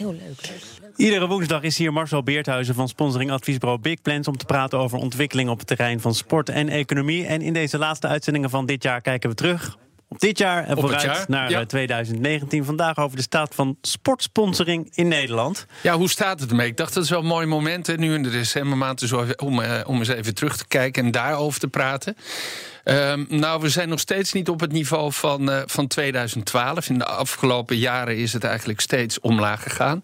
[0.00, 0.60] Heel leuk.
[0.96, 4.98] Iedere woensdag is hier Marcel Beerthuizen van sponsoring adviesbureau Big Plans om te praten over
[4.98, 7.26] ontwikkeling op het terrein van sport en economie.
[7.26, 9.78] En in deze laatste uitzendingen van dit jaar kijken we terug
[10.10, 11.60] op dit jaar en vooruit jaar, naar ja.
[11.60, 12.64] eh, 2019.
[12.64, 15.66] Vandaag over de staat van sportsponsoring in Nederland.
[15.82, 16.66] Ja, hoe staat het ermee?
[16.66, 19.60] Ik dacht dat is wel een mooi moment hè, nu in de decembermaand dus om,
[19.60, 22.16] eh, om eens even terug te kijken en daarover te praten.
[22.84, 26.88] Ehm, nou, we zijn nog steeds niet op het niveau van, eh, van 2012.
[26.88, 30.02] In de afgelopen jaren is het eigenlijk steeds omlaag gegaan.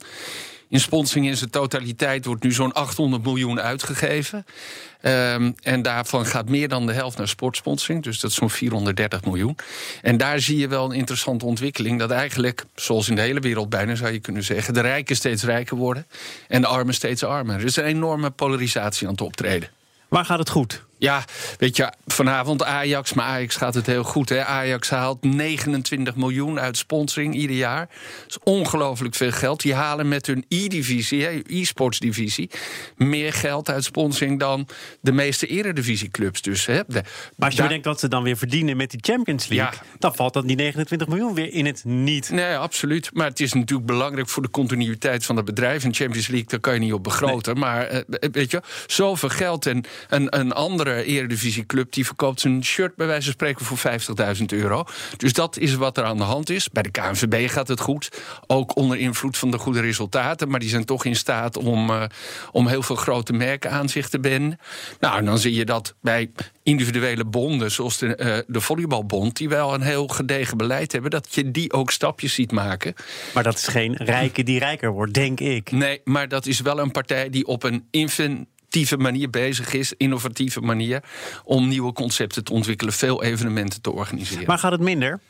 [0.69, 4.47] In sponsoring in zijn totaliteit wordt nu zo'n 800 miljoen uitgegeven.
[5.01, 8.03] Ehm, en daarvan gaat meer dan de helft naar sportsponsoring.
[8.03, 9.57] Dus dat is zo'n 430 miljoen.
[10.03, 11.99] En daar zie je wel een interessante ontwikkeling.
[11.99, 14.75] Dat eigenlijk, zoals in de hele wereld bijna zou je kunnen zeggen...
[14.75, 16.07] de rijken steeds rijker worden
[16.49, 17.55] en de armen steeds armer.
[17.55, 19.69] Er is een enorme polarisatie aan het optreden.
[20.09, 20.85] Waar gaat het goed?
[20.99, 21.25] Ja,
[21.59, 24.29] weet je, vanavond Ajax, maar Ajax gaat het heel goed.
[24.29, 24.45] Hè?
[24.45, 27.89] Ajax haalt 29 miljoen uit sponsoring ieder jaar.
[28.23, 29.61] Dat is ongelooflijk veel geld.
[29.63, 32.51] Die halen met hun e-divisie, hè, e-sports divisie,
[32.97, 34.69] meer geld uit sponsoring dan
[35.01, 36.43] de meeste eredivisieclubs.
[36.43, 36.81] Dus, hè.
[36.87, 37.03] De-
[37.37, 39.97] Maar als je bedenkt wat ze dan weer verdienen met die Champions League, Ja.
[39.99, 42.31] dan valt dat die 29 miljoen weer in het niet.
[42.31, 43.11] Nee, absoluut.
[43.13, 45.85] Maar het is natuurlijk belangrijk voor de continuïteit van het bedrijf.
[45.85, 47.59] In Champions League, daar kan je niet op begroten.
[47.59, 48.01] Maar eh,
[48.33, 49.67] weet je, zoveel geld.
[49.67, 50.53] En een, een
[50.87, 53.79] andere eredivisieclub die verkoopt zijn shirt bij wijze van spreken voor
[54.37, 54.85] 50.000 euro.
[55.17, 56.71] Dus dat is wat er aan de hand is.
[56.71, 58.09] Bij de KNVB gaat het goed.
[58.47, 60.49] Ook onder invloed van de goede resultaten.
[60.49, 62.05] Maar die zijn toch in staat om, eh,
[62.53, 64.59] om heel veel grote merken aan zich te binden.
[65.01, 66.31] Nou, en dan zie je dat bij
[66.63, 71.35] individuele bonden, zoals de, eh, de volleybalbond, die wel een heel gedegen beleid hebben, dat
[71.35, 72.95] je die ook stapjes ziet maken.
[73.35, 75.71] Maar dat is geen rijke die rijker wordt, denk ik.
[75.71, 77.87] Nee, maar dat is wel een partij die op een
[78.99, 81.03] manier bezig is, innovatieve manier,
[81.45, 84.47] om nieuwe concepten te ontwikkelen, veel evenementen te organiseren.
[84.47, 85.21] Maar gaat het minder?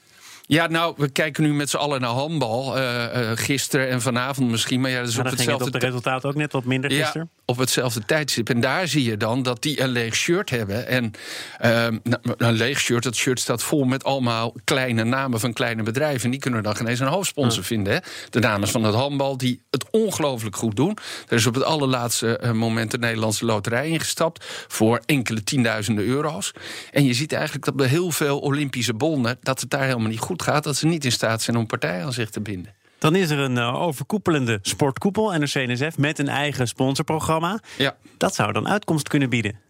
[0.46, 2.78] ja, nou, we kijken nu met z'n allen naar handbal.
[2.78, 5.86] eh, gisteren en vanavond misschien, maar ja, dat is Maar op het hetzelfde op de
[5.86, 7.30] resultaten ook net wat minder gisteren.
[7.46, 8.48] Op hetzelfde tijdstip.
[8.48, 10.86] En daar zie je dan dat die een leeg shirt hebben.
[10.86, 11.12] En
[11.58, 15.82] ehm, nou, een leeg shirt, dat shirt staat vol met allemaal kleine namen van kleine
[15.82, 16.24] bedrijven.
[16.24, 17.92] En die kunnen dan geen eens een hoofdsponsor vinden.
[17.92, 17.98] Hè?
[18.30, 20.96] De dames van het handbal die het ongelooflijk goed doen.
[21.28, 24.44] Er is op het allerlaatste eh, moment de Nederlandse loterij ingestapt.
[24.68, 26.52] Voor enkele tienduizenden euro's.
[26.90, 29.38] En je ziet eigenlijk dat bij heel veel Olympische bonden.
[29.42, 30.64] dat het daar helemaal niet goed gaat.
[30.64, 32.75] Dat ze niet in staat zijn om partijen aan zich te binden.
[32.98, 37.60] Dan is er een eh, overkoepelende sportkoepel, NRC-NSF, met een eigen sponsorprogramma.
[37.78, 37.96] Ja.
[38.16, 39.65] Dat zou dan uitkomst kunnen bieden.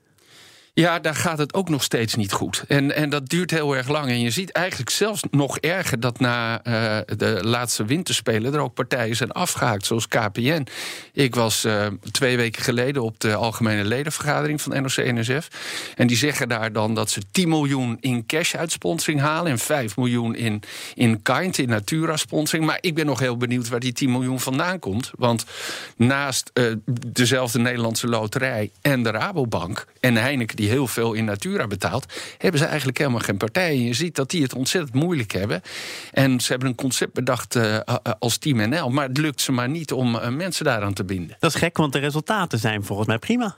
[0.78, 2.64] Ja, daar gaat het ook nog steeds niet goed.
[2.69, 4.09] En, en dat duurt heel erg lang.
[4.09, 8.75] En je ziet eigenlijk zelfs nog erger dat na eh, de laatste winterspelen er ook
[8.75, 10.66] partijen zijn afgehaakt, zoals KPN.
[11.12, 15.48] Ik was eh, twee weken geleden op de algemene ledenvergadering van NOC-NSF.
[15.94, 19.59] En die zeggen daar dan dat ze 10 miljoen in cash uit sponsoring halen en
[19.59, 20.62] 5 miljoen in,
[20.94, 22.66] in kind, in natura-sponsoring.
[22.66, 25.10] Maar ik ben nog heel benieuwd waar die 10 miljoen vandaan komt.
[25.15, 25.44] Want
[25.97, 26.65] naast eh,
[27.12, 32.60] dezelfde Nederlandse loterij en de Rabobank en Heineken, die heel veel in Natura betaalt, hebben
[32.60, 33.69] ze eigenlijk helemaal geen partij.
[33.69, 35.62] En je ziet dat die het ontzettend moeilijk hebben.
[36.12, 37.78] En ze hebben een concept bedacht eh,
[38.19, 41.37] als Team NL, maar het lukt ze maar niet om eh, mensen daaraan te binden.
[41.41, 43.56] Dat is gek, want de resultaten zijn volgens mij prima.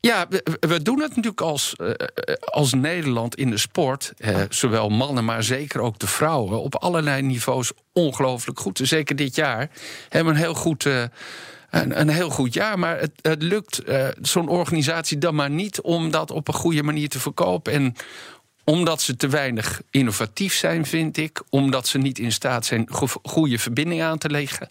[0.00, 1.96] Ja, we, we doen het natuurlijk als, eh, eh,
[2.40, 4.12] als Nederland in de sport.
[4.16, 6.62] eh, zowel mannen, maar zeker ook de vrouwen.
[6.62, 8.80] op allerlei niveaus ongelooflijk goed.
[8.82, 9.70] Zeker dit jaar
[10.08, 10.86] hebben we een heel goed.
[10.86, 11.02] eh,
[11.82, 15.80] een, een heel goed jaar, maar het, het lukt eh, zo'n organisatie dan maar niet
[15.80, 17.72] om dat op een goede manier te verkopen.
[17.72, 17.94] En
[18.64, 21.42] omdat ze te weinig innovatief zijn, vind ik.
[21.50, 24.70] Omdat ze niet in staat zijn go- goede verbindingen aan te leggen.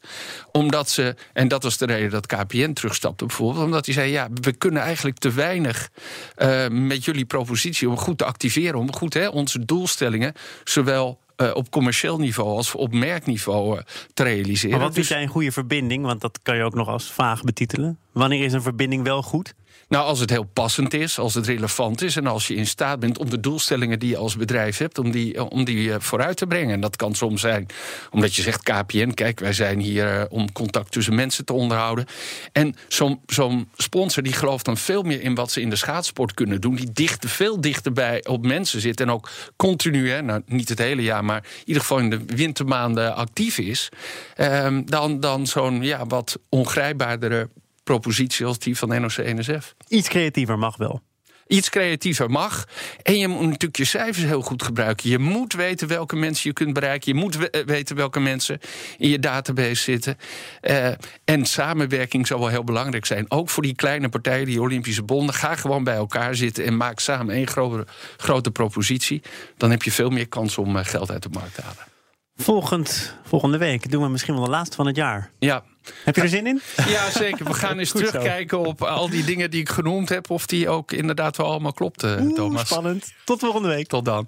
[0.52, 3.66] Omdat ze, en dat was de reden dat KPN terugstapte bijvoorbeeld.
[3.66, 5.90] Omdat hij zei, ja, we kunnen eigenlijk te weinig
[6.35, 7.90] eh, met jullie propositie...
[7.90, 10.34] om goed te activeren, om goed hè, onze doelstellingen...
[10.64, 14.69] zowel eh, op commercieel niveau als op merkniveau eh, te realiseren.
[14.78, 16.05] Maar wat vind Dus- jij een goede verbinding?
[16.05, 17.97] Want dat kan je ook nog als vaag betitelen.
[18.13, 19.53] Wanneer is een verbinding wel goed?
[19.87, 22.15] Nou, als het heel passend is, als het relevant is...
[22.15, 24.97] en als je in staat bent om de doelstellingen die je als bedrijf hebt...
[24.97, 26.73] om die, eh, om die eh, vooruit te brengen.
[26.73, 27.65] En dat kan soms zijn
[28.11, 29.11] omdat je zegt KPN...
[29.13, 32.05] kijk, wij zijn hier eh, om contact tussen mensen te onderhouden.
[32.51, 36.33] En zo'n zo'n sponsor die gelooft dan veel meer in wat ze in de schaatsport
[36.33, 36.75] kunnen doen...
[36.75, 40.09] die dichter, veel dichterbij op mensen zit en ook continu...
[40.09, 43.89] Hè, nou, niet het hele jaar, maar in ieder geval in de wintermaanden actief is...
[44.35, 47.49] ehm, dan, dan zo'n ja, wat ongrijpbaardere
[47.84, 49.76] propositie als die van NOC-NSF.
[49.88, 51.02] Iets creatiever mag wel.
[51.47, 52.68] Iets creatiever mag.
[53.02, 55.09] En je moet natuurlijk je cijfers heel goed gebruiken.
[55.09, 57.14] Je moet weten welke mensen je kunt bereiken.
[57.14, 58.59] Je moet we- eh, weten welke mensen
[58.97, 60.18] in je database zitten.
[60.62, 60.88] Eh,
[61.26, 63.32] en samenwerking zal wel heel belangrijk zijn.
[63.32, 65.35] Ook voor die kleine partijen, die Olympische bonden.
[65.35, 67.85] Ga gewoon bij elkaar zitten en maak samen één grote,
[68.18, 69.22] grote propositie.
[69.58, 71.91] Dan heb je veel meer kans om eh, geld uit de markt te halen.
[72.35, 75.32] Volgend, volgende week doen we misschien wel de laatste van het jaar.
[75.40, 75.64] Ja,
[76.03, 76.62] Heb je er zin in?
[76.88, 77.46] ja zeker.
[77.46, 80.30] We gaan eens terugkijken op al die dingen die ik genoemd heb.
[80.30, 82.66] Of die ook inderdaad wel allemaal klopten, Oeh, Thomas.
[82.68, 83.14] spannend.
[83.26, 83.88] Tot volgende week.
[83.88, 84.28] Tot dan.